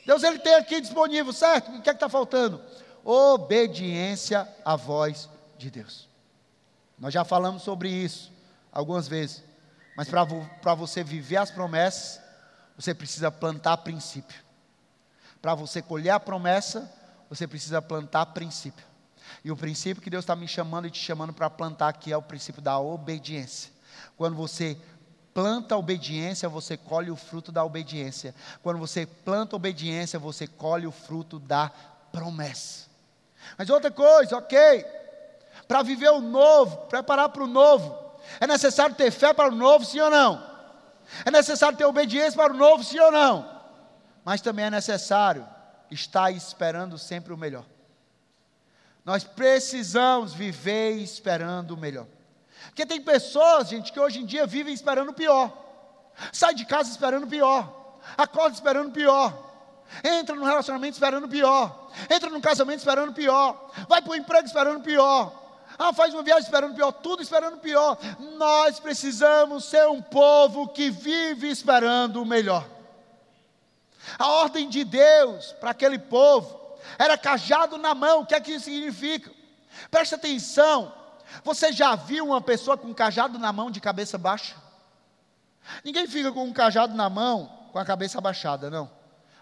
[0.03, 1.69] Deus ele tem aqui disponível, certo?
[1.69, 2.59] O que é que está faltando?
[3.05, 6.09] Obediência à voz de Deus.
[6.97, 8.33] Nós já falamos sobre isso
[8.71, 9.43] algumas vezes.
[9.95, 12.19] Mas para você viver as promessas,
[12.75, 14.41] você precisa plantar princípio.
[15.39, 16.91] Para você colher a promessa,
[17.29, 18.87] você precisa plantar princípio.
[19.43, 22.17] E o princípio que Deus está me chamando e te chamando para plantar aqui é
[22.17, 23.71] o princípio da obediência.
[24.17, 24.75] Quando você
[25.33, 28.35] planta obediência, você colhe o fruto da obediência.
[28.61, 31.71] Quando você planta obediência, você colhe o fruto da
[32.11, 32.89] promessa.
[33.57, 34.85] Mas outra coisa, ok,
[35.67, 37.97] para viver o novo, preparar para o novo,
[38.39, 40.51] é necessário ter fé para o novo, sim ou não?
[41.25, 43.61] É necessário ter obediência para o novo, sim ou não?
[44.23, 45.47] Mas também é necessário
[45.89, 47.65] estar esperando sempre o melhor.
[49.03, 52.05] Nós precisamos viver esperando o melhor.
[52.71, 55.51] Porque tem pessoas, gente, que hoje em dia vivem esperando pior.
[56.31, 57.99] Sai de casa esperando pior.
[58.17, 59.37] Acorda esperando pior.
[60.01, 61.91] Entra no relacionamento esperando pior.
[62.09, 63.69] Entra no casamento esperando pior.
[63.89, 65.37] Vai para o emprego esperando pior.
[65.77, 67.97] Ah, faz uma viagem esperando pior, tudo esperando pior.
[68.37, 72.65] Nós precisamos ser um povo que vive esperando o melhor.
[74.17, 76.57] A ordem de Deus para aquele povo
[76.97, 78.21] era cajado na mão.
[78.21, 79.29] O que é que isso significa?
[79.89, 81.00] Preste atenção.
[81.43, 84.55] Você já viu uma pessoa com um cajado na mão de cabeça baixa?
[85.83, 88.89] Ninguém fica com um cajado na mão com a cabeça abaixada, não.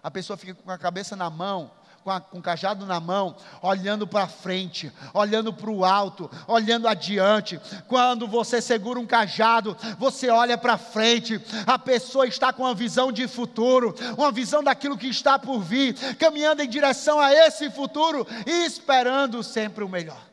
[0.01, 1.71] A pessoa fica com a cabeça na mão,
[2.03, 6.87] com, a, com o cajado na mão, olhando para frente, olhando para o alto, olhando
[6.87, 7.59] adiante.
[7.87, 13.11] Quando você segura um cajado, você olha para frente, a pessoa está com uma visão
[13.11, 18.25] de futuro, uma visão daquilo que está por vir, caminhando em direção a esse futuro
[18.45, 20.28] e esperando sempre o melhor.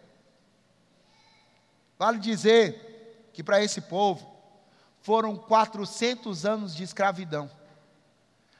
[1.99, 4.27] Vale dizer que para esse povo
[5.01, 7.51] foram 400 anos de escravidão.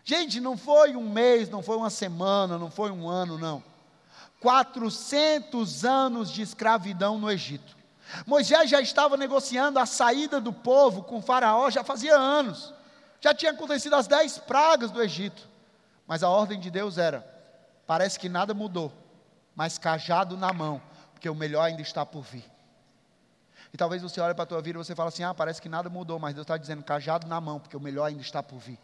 [0.05, 3.63] Gente, não foi um mês, não foi uma semana, não foi um ano, não.
[4.41, 7.77] 400 anos de escravidão no Egito.
[8.25, 12.73] Moisés já estava negociando a saída do povo com Faraó já fazia anos.
[13.21, 15.49] Já tinha acontecido as dez pragas do Egito.
[16.07, 17.27] Mas a ordem de Deus era:
[17.87, 18.93] parece que nada mudou,
[19.55, 20.81] mas cajado na mão,
[21.13, 22.45] porque o melhor ainda está por vir.
[23.77, 25.69] E talvez você olhe para a tua vida e você fale assim: ah, parece que
[25.69, 28.59] nada mudou, mas Deus está dizendo cajado na mão, porque o melhor ainda está por
[28.59, 28.79] vir.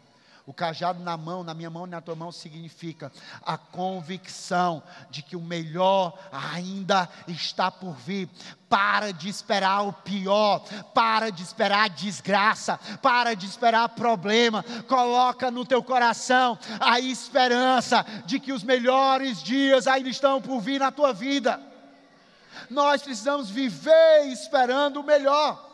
[0.45, 3.11] O cajado na mão, na minha mão e na tua mão, significa
[3.43, 8.29] a convicção de que o melhor ainda está por vir.
[8.69, 10.59] Para de esperar o pior,
[10.93, 14.63] para de esperar desgraça, para de esperar problema.
[14.87, 20.79] Coloca no teu coração a esperança de que os melhores dias ainda estão por vir
[20.79, 21.72] na tua vida.
[22.69, 25.73] Nós precisamos viver esperando o melhor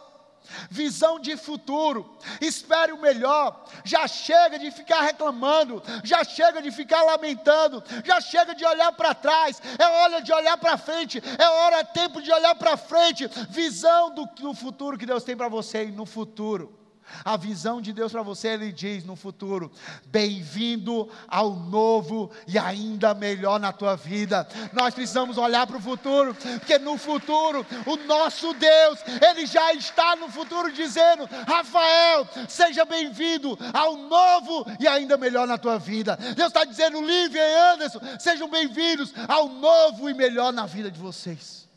[0.69, 3.65] visão de futuro, espere o melhor.
[3.83, 9.13] Já chega de ficar reclamando, já chega de ficar lamentando, já chega de olhar para
[9.13, 9.61] trás.
[9.77, 13.27] É hora de olhar para frente, é hora, é tempo de olhar para frente.
[13.49, 16.78] Visão do, do futuro que Deus tem para você e no futuro.
[17.23, 19.71] A visão de Deus para você, ele diz no futuro:
[20.05, 24.47] bem-vindo ao novo e ainda melhor na tua vida.
[24.73, 30.15] Nós precisamos olhar para o futuro, porque no futuro, o nosso Deus, ele já está
[30.15, 36.17] no futuro dizendo: Rafael, seja bem-vindo ao novo e ainda melhor na tua vida.
[36.35, 40.99] Deus está dizendo: Lívia e Anderson, sejam bem-vindos ao novo e melhor na vida de
[40.99, 41.67] vocês.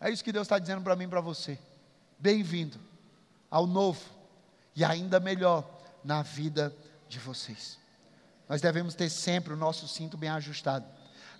[0.00, 1.58] É isso que Deus está dizendo para mim e para você.
[2.18, 2.78] Bem-vindo
[3.50, 4.13] ao novo
[4.74, 5.64] e ainda melhor
[6.02, 6.74] na vida
[7.08, 7.78] de vocês.
[8.48, 10.84] Nós devemos ter sempre o nosso cinto bem ajustado,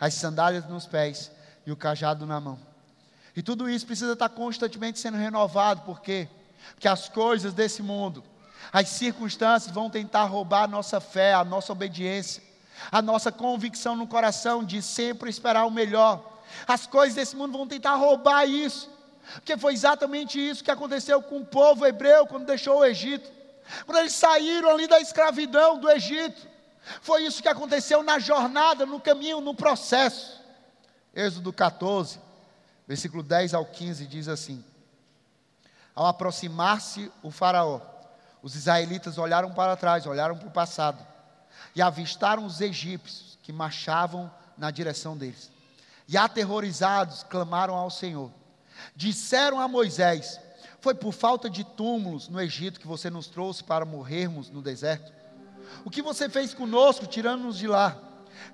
[0.00, 1.30] as sandálias nos pés
[1.66, 2.58] e o cajado na mão.
[3.36, 6.28] E tudo isso precisa estar constantemente sendo renovado, por quê?
[6.74, 8.22] Porque as coisas desse mundo,
[8.72, 12.42] as circunstâncias vão tentar roubar a nossa fé, a nossa obediência,
[12.90, 16.42] a nossa convicção no coração de sempre esperar o melhor.
[16.66, 18.90] As coisas desse mundo vão tentar roubar isso.
[19.34, 23.30] Porque foi exatamente isso que aconteceu com o povo hebreu quando deixou o Egito.
[23.87, 26.46] Quando eles saíram ali da escravidão do Egito.
[27.00, 30.40] Foi isso que aconteceu na jornada, no caminho, no processo.
[31.14, 32.20] Êxodo 14,
[32.87, 34.62] versículo 10 ao 15 diz assim:
[35.94, 37.80] Ao aproximar-se o Faraó,
[38.42, 41.04] os israelitas olharam para trás, olharam para o passado,
[41.74, 45.50] e avistaram os egípcios que marchavam na direção deles.
[46.06, 48.30] E aterrorizados, clamaram ao Senhor.
[48.94, 50.40] Disseram a Moisés:
[50.80, 55.12] Foi por falta de túmulos no Egito que você nos trouxe para morrermos no deserto?
[55.84, 57.98] O que você fez conosco, tirando-nos de lá?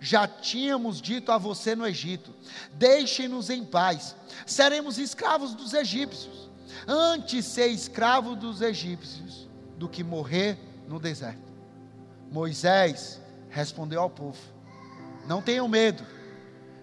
[0.00, 2.34] Já tínhamos dito a você no Egito:
[2.72, 4.14] Deixem-nos em paz,
[4.46, 6.50] seremos escravos dos egípcios.
[6.86, 11.50] Antes ser escravo dos egípcios do que morrer no deserto.
[12.30, 14.38] Moisés respondeu ao povo:
[15.26, 16.04] Não tenham medo,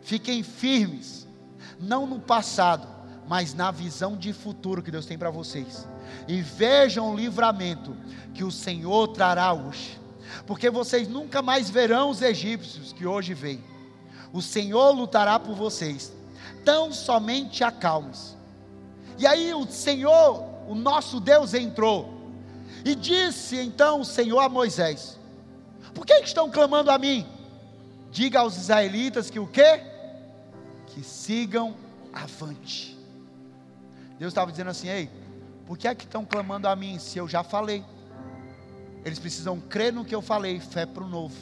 [0.02, 1.28] fiquem firmes,
[1.80, 2.88] não no passado,
[3.28, 5.88] mas na visão de futuro que Deus tem para vocês.
[6.28, 7.96] E vejam o livramento
[8.34, 10.00] que o Senhor trará hoje,
[10.46, 13.64] porque vocês nunca mais verão os egípcios que hoje veem.
[14.32, 16.14] O Senhor lutará por vocês,
[16.64, 18.36] tão somente acalmes.
[19.18, 22.18] E aí o Senhor, o nosso Deus, entrou
[22.86, 25.18] e disse então o Senhor a Moisés:
[25.94, 27.26] Por que estão clamando a mim?
[28.12, 29.82] Diga aos israelitas que o quê?
[30.88, 31.76] Que sigam
[32.14, 32.97] avante.
[34.20, 35.10] Deus estava dizendo assim: ei,
[35.66, 37.84] por que é que estão clamando a mim se eu já falei?
[39.04, 41.36] Eles precisam crer no que eu falei, fé para o novo.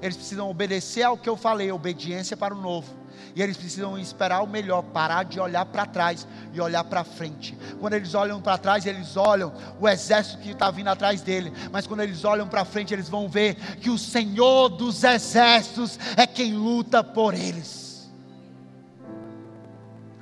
[0.00, 3.02] Eles precisam obedecer ao que eu falei, obediência para o novo.
[3.34, 7.56] E eles precisam esperar o melhor, parar de olhar para trás e olhar para frente.
[7.80, 11.52] Quando eles olham para trás, eles olham o exército que está vindo atrás dele.
[11.70, 16.26] Mas quando eles olham para frente, eles vão ver que o Senhor dos exércitos é
[16.26, 18.10] quem luta por eles.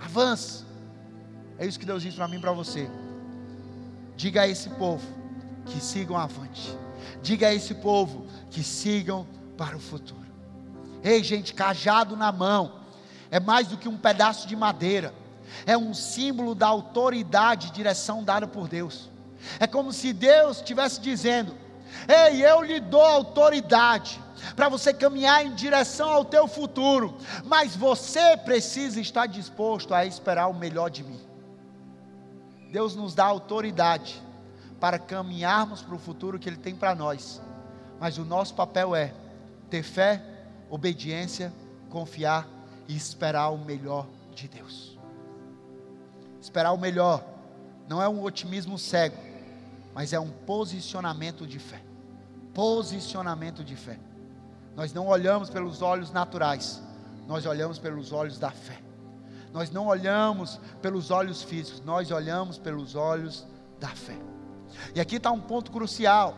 [0.01, 0.70] Avance.
[1.61, 2.91] É isso que Deus diz para mim e para você.
[4.17, 5.07] Diga a esse povo
[5.67, 6.75] que sigam avante.
[7.23, 9.27] Diga a esse povo que sigam
[9.59, 10.25] para o futuro.
[11.05, 12.81] Ei, gente, cajado na mão
[13.31, 15.15] é mais do que um pedaço de madeira.
[15.67, 19.11] É um símbolo da autoridade e direção dada por Deus.
[19.59, 21.55] É como se Deus estivesse dizendo:
[22.09, 24.19] Ei, eu lhe dou autoridade
[24.57, 30.47] para você caminhar em direção ao teu futuro, mas você precisa estar disposto a esperar
[30.47, 31.30] o melhor de mim.
[32.71, 34.23] Deus nos dá autoridade
[34.79, 37.41] para caminharmos para o futuro que Ele tem para nós.
[37.99, 39.13] Mas o nosso papel é
[39.69, 40.23] ter fé,
[40.71, 41.53] obediência,
[41.91, 42.49] confiar
[42.89, 44.99] e esperar o melhor de Deus.
[46.41, 47.25] Esperar o melhor
[47.87, 49.19] não é um otimismo cego,
[49.93, 51.83] mas é um posicionamento de fé.
[52.55, 53.99] Posicionamento de fé.
[54.75, 56.81] Nós não olhamos pelos olhos naturais,
[57.27, 58.79] nós olhamos pelos olhos da fé.
[59.53, 63.47] Nós não olhamos pelos olhos físicos, nós olhamos pelos olhos
[63.81, 64.17] da fé.
[64.95, 66.35] E aqui está um ponto crucial.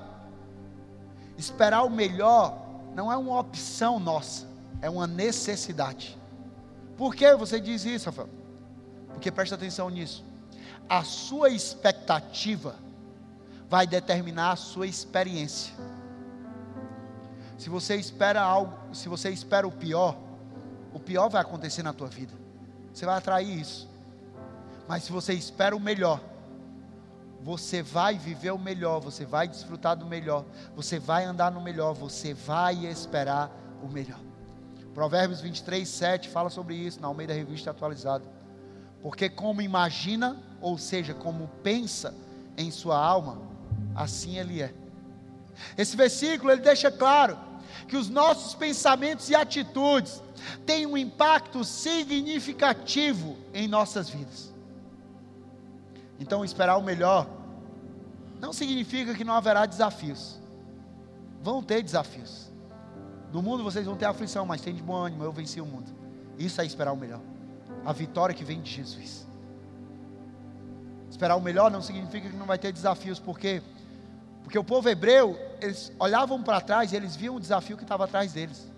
[1.37, 2.59] Esperar o melhor
[2.95, 4.47] não é uma opção nossa,
[4.81, 6.19] é uma necessidade.
[6.97, 8.31] Por que você diz isso, Rafael?
[9.09, 10.25] Porque presta atenção nisso.
[10.89, 12.77] A sua expectativa
[13.69, 15.75] vai determinar a sua experiência.
[17.59, 20.17] Se você espera algo, se você espera o pior,
[20.93, 22.42] o pior vai acontecer na tua vida
[22.93, 23.89] você vai atrair isso.
[24.89, 26.21] Mas se você espera o melhor,
[27.41, 30.45] você vai viver o melhor, você vai desfrutar do melhor,
[30.77, 33.51] você vai andar no melhor, você vai esperar
[33.83, 34.21] o melhor.
[34.95, 38.25] Provérbios 23, 7 fala sobre isso na Almeida Revista Atualizada.
[39.01, 42.15] Porque como imagina, ou seja, como pensa
[42.57, 43.41] em sua alma,
[43.95, 44.73] assim ele é.
[45.77, 47.39] Esse versículo ele deixa claro
[47.87, 50.23] que os nossos pensamentos e atitudes
[50.67, 54.53] tem um impacto significativo em nossas vidas.
[56.19, 57.29] Então, esperar o melhor
[58.41, 60.41] não significa que não haverá desafios.
[61.43, 62.51] Vão ter desafios.
[63.33, 65.91] No mundo vocês vão ter aflição, mas tem de bom ânimo, eu venci o mundo.
[66.39, 67.21] Isso é esperar o melhor.
[67.85, 69.27] A vitória que vem de Jesus.
[71.11, 73.63] Esperar o melhor não significa que não vai ter desafios, porque
[74.43, 78.05] porque o povo hebreu, eles olhavam para trás e eles viam o desafio que estava
[78.05, 78.71] atrás deles.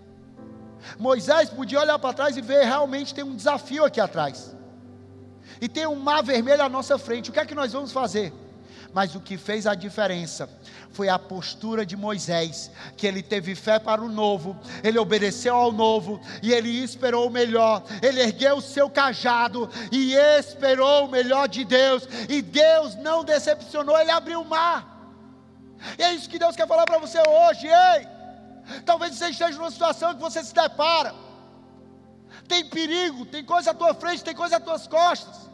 [0.99, 4.55] Moisés podia olhar para trás e ver realmente tem um desafio aqui atrás.
[5.59, 7.29] E tem um mar vermelho à nossa frente.
[7.29, 8.33] O que é que nós vamos fazer?
[8.93, 10.49] Mas o que fez a diferença
[10.91, 15.71] foi a postura de Moisés, que ele teve fé para o novo, ele obedeceu ao
[15.71, 17.83] novo e ele esperou o melhor.
[18.01, 23.99] Ele ergueu o seu cajado e esperou o melhor de Deus, e Deus não decepcionou,
[23.99, 24.94] ele abriu o mar.
[25.97, 28.07] E é isso que Deus quer falar para você hoje, ei!
[28.85, 31.13] Talvez você esteja numa situação que você se depara.
[32.47, 35.49] Tem perigo, tem coisa à tua frente, tem coisa às tuas costas.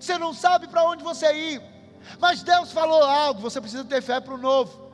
[0.00, 1.62] Você não sabe para onde você ir.
[2.18, 4.92] Mas Deus falou algo, você precisa ter fé para o novo.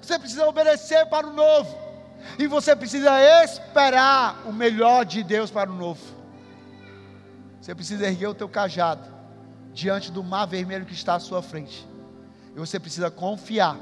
[0.00, 1.76] Você precisa obedecer para o novo.
[2.38, 6.00] E você precisa esperar o melhor de Deus para o novo.
[7.60, 9.08] Você precisa erguer o teu cajado
[9.72, 11.86] diante do mar vermelho que está à sua frente.
[12.54, 13.78] E você precisa confiar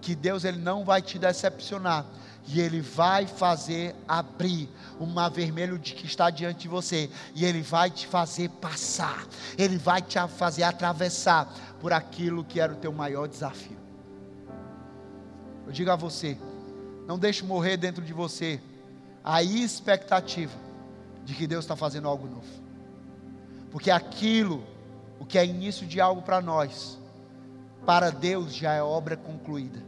[0.00, 2.06] que Deus ele não vai te decepcionar
[2.46, 7.44] e ele vai fazer abrir o mar vermelho de que está diante de você e
[7.44, 9.26] ele vai te fazer passar.
[9.56, 13.76] Ele vai te fazer atravessar por aquilo que era o teu maior desafio.
[15.66, 16.38] Eu digo a você,
[17.06, 18.60] não deixe morrer dentro de você
[19.22, 20.56] a expectativa
[21.22, 22.68] de que Deus está fazendo algo novo.
[23.70, 24.64] Porque aquilo,
[25.20, 26.98] o que é início de algo para nós,
[27.84, 29.87] para Deus já é obra concluída.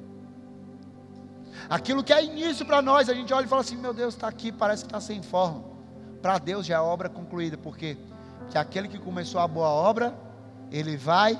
[1.69, 4.29] Aquilo que é início para nós, a gente olha e fala assim: meu Deus, está
[4.29, 5.63] aqui, parece que está sem forma.
[6.23, 7.97] Para Deus já é obra concluída, porque
[8.51, 10.15] que aquele que começou a boa obra,
[10.71, 11.39] ele vai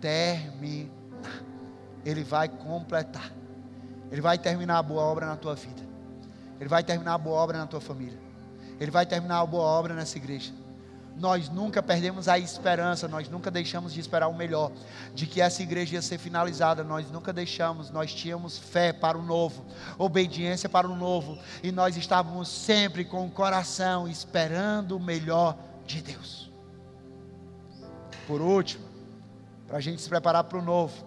[0.00, 0.90] terminar,
[2.04, 3.32] ele vai completar,
[4.10, 5.82] ele vai terminar a boa obra na tua vida,
[6.58, 8.18] ele vai terminar a boa obra na tua família,
[8.80, 10.52] ele vai terminar a boa obra nessa igreja
[11.18, 14.70] nós nunca perdemos a esperança, nós nunca deixamos de esperar o melhor,
[15.12, 19.22] de que essa igreja ia ser finalizada, nós nunca deixamos, nós tínhamos fé para o
[19.22, 19.64] novo,
[19.98, 26.00] obediência para o novo, e nós estávamos sempre com o coração esperando o melhor de
[26.00, 26.50] Deus.
[28.26, 28.84] Por último,
[29.66, 31.04] para a gente se preparar para o novo,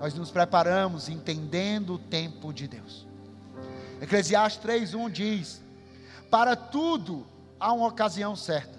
[0.00, 3.06] nós nos preparamos entendendo o tempo de Deus.
[4.00, 5.60] Eclesiastes 3:1 diz:
[6.30, 7.26] Para tudo
[7.58, 8.77] há uma ocasião certa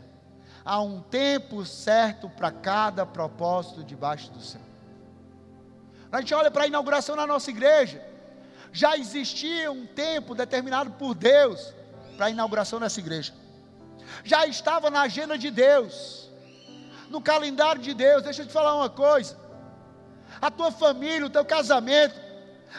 [0.70, 4.62] há um tempo certo para cada propósito debaixo do céu.
[6.12, 8.00] A gente olha para a inauguração na nossa igreja,
[8.72, 11.74] já existia um tempo determinado por Deus
[12.16, 13.34] para a inauguração dessa igreja,
[14.24, 16.30] já estava na agenda de Deus,
[17.10, 18.22] no calendário de Deus.
[18.22, 19.36] Deixa eu te falar uma coisa:
[20.40, 22.22] a tua família, o teu casamento,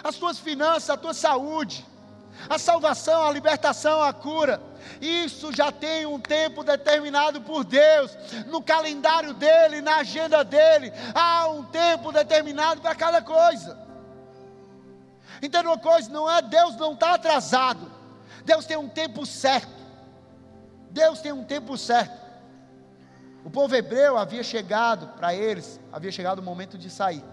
[0.05, 1.84] as tuas finanças, a tua saúde,
[2.49, 4.62] a salvação, a libertação, a cura,
[5.01, 8.16] isso já tem um tempo determinado por Deus,
[8.47, 13.78] no calendário dele, na agenda dele, há um tempo determinado para cada coisa.
[15.43, 17.91] Entenda uma coisa: não é Deus não está atrasado,
[18.45, 19.81] Deus tem um tempo certo.
[20.91, 22.20] Deus tem um tempo certo.
[23.45, 27.24] O povo hebreu havia chegado para eles, havia chegado o momento de sair.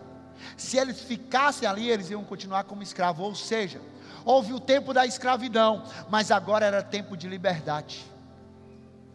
[0.56, 3.80] Se eles ficassem ali, eles iam continuar como escravos, ou seja,
[4.28, 8.06] Houve o tempo da escravidão, mas agora era tempo de liberdade.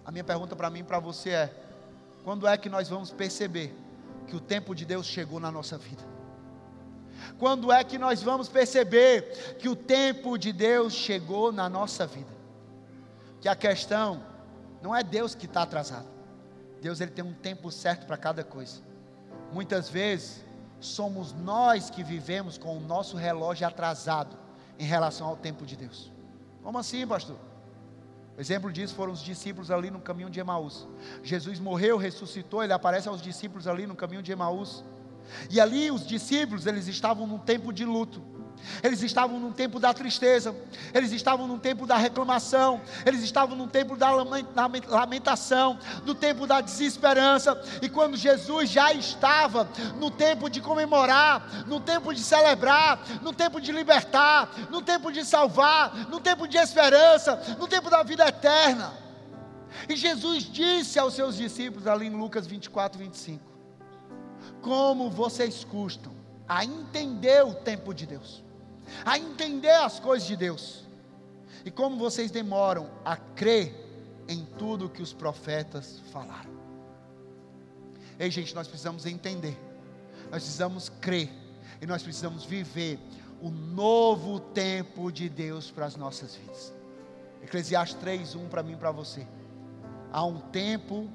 [0.06, 1.54] A minha pergunta para mim e para você é:
[2.24, 3.76] quando é que nós vamos perceber
[4.26, 6.02] que o tempo de Deus chegou na nossa vida?
[7.38, 12.32] Quando é que nós vamos perceber que o tempo de Deus chegou na nossa vida?
[13.38, 14.24] Que a questão
[14.80, 16.08] não é Deus que está atrasado.
[16.80, 18.80] Deus ele tem um tempo certo para cada coisa.
[19.52, 20.42] Muitas vezes
[20.82, 24.36] somos nós que vivemos com o nosso relógio atrasado
[24.78, 26.10] em relação ao tempo de Deus.
[26.62, 27.36] Como assim, pastor?
[28.38, 30.86] Exemplo disso foram os discípulos ali no caminho de Emaús.
[31.22, 34.84] Jesus morreu, ressuscitou, ele aparece aos discípulos ali no caminho de Emaús.
[35.50, 38.22] E ali os discípulos, eles estavam num tempo de luto.
[38.82, 40.54] Eles estavam num tempo da tristeza,
[40.92, 46.60] eles estavam num tempo da reclamação, eles estavam num tempo da lamentação, no tempo da
[46.60, 47.60] desesperança.
[47.80, 53.60] E quando Jesus já estava no tempo de comemorar, no tempo de celebrar, no tempo
[53.60, 58.92] de libertar, no tempo de salvar, no tempo de esperança, no tempo da vida eterna.
[59.88, 63.42] E Jesus disse aos seus discípulos ali em Lucas 24, 25:
[64.60, 66.12] Como vocês custam
[66.48, 68.42] a entender o tempo de Deus
[69.04, 70.86] a entender as coisas de Deus.
[71.64, 73.74] E como vocês demoram a crer
[74.28, 76.50] em tudo que os profetas falaram.
[78.18, 79.58] Ei, gente, nós precisamos entender
[80.32, 81.30] nós precisamos crer
[81.78, 82.98] e nós precisamos viver
[83.42, 86.72] o novo tempo de Deus para as nossas vidas.
[87.42, 89.28] Eclesiastes 3:1 para mim e para você.
[90.10, 91.06] Há um tempo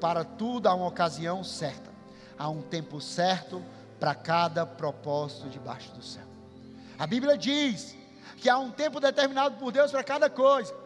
[0.00, 1.90] para tudo, há uma ocasião certa.
[2.38, 3.60] Há um tempo certo
[3.98, 6.29] para cada propósito debaixo do céu.
[7.00, 7.96] A Bíblia diz
[8.36, 10.78] que há um tempo determinado por Deus para cada coisa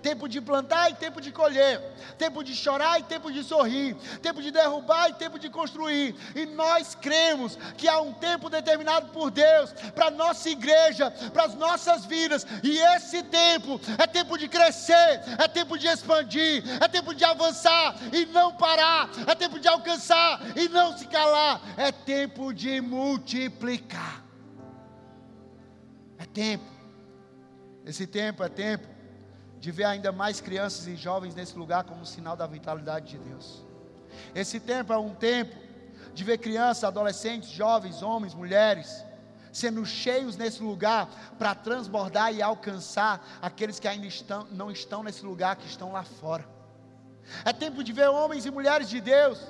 [0.00, 1.80] tempo de plantar e tempo de colher,
[2.16, 6.14] tempo de chorar e tempo de sorrir, tempo de derrubar e tempo de construir.
[6.36, 11.54] E nós cremos que há um tempo determinado por Deus para nossa igreja, para as
[11.54, 17.14] nossas vidas, e esse tempo é tempo de crescer, é tempo de expandir, é tempo
[17.14, 22.52] de avançar e não parar, é tempo de alcançar e não se calar, é tempo
[22.52, 24.21] de multiplicar.
[26.22, 26.64] É tempo.
[27.84, 28.86] Esse tempo é tempo
[29.58, 33.64] de ver ainda mais crianças e jovens nesse lugar como sinal da vitalidade de Deus.
[34.32, 35.56] Esse tempo é um tempo
[36.14, 39.04] de ver crianças, adolescentes, jovens, homens, mulheres,
[39.52, 41.08] sendo cheios nesse lugar
[41.38, 46.04] para transbordar e alcançar aqueles que ainda estão, não estão nesse lugar, que estão lá
[46.04, 46.46] fora.
[47.44, 49.40] É tempo de ver homens e mulheres de Deus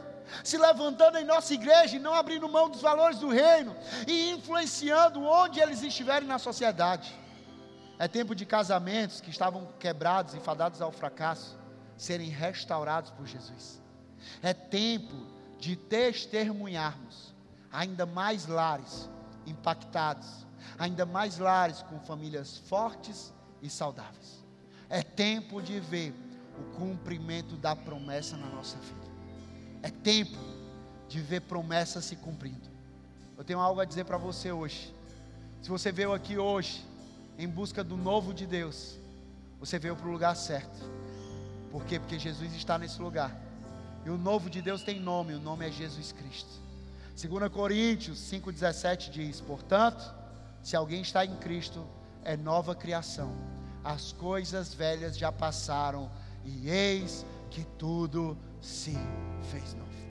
[0.42, 5.22] se levantando em nossa igreja e não abrindo mão dos valores do reino e influenciando
[5.22, 7.14] onde eles estiverem na sociedade.
[7.98, 11.56] É tempo de casamentos que estavam quebrados e fadados ao fracasso
[11.96, 13.80] serem restaurados por Jesus.
[14.42, 15.14] É tempo
[15.58, 17.32] de testemunharmos
[17.70, 19.08] ainda mais lares
[19.46, 20.46] impactados,
[20.78, 24.44] ainda mais lares com famílias fortes e saudáveis.
[24.88, 26.14] É tempo de ver
[26.58, 29.01] o cumprimento da promessa na nossa vida.
[29.82, 30.38] É tempo
[31.08, 32.70] de ver promessas se cumprindo.
[33.36, 34.94] Eu tenho algo a dizer para você hoje.
[35.60, 36.84] Se você veio aqui hoje
[37.38, 38.96] em busca do novo de Deus,
[39.58, 40.88] você veio para o lugar certo.
[41.70, 41.98] Por quê?
[41.98, 43.36] Porque Jesus está nesse lugar.
[44.04, 46.50] E o novo de Deus tem nome, o nome é Jesus Cristo.
[47.20, 50.02] 2 Coríntios 5,17 diz: Portanto,
[50.62, 51.84] se alguém está em Cristo,
[52.24, 53.32] é nova criação.
[53.84, 56.10] As coisas velhas já passaram,
[56.44, 58.92] e eis que tudo se
[59.50, 59.91] fez novo.